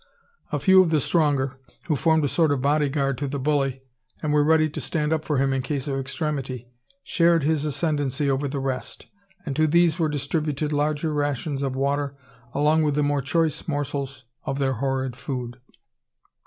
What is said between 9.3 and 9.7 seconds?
and to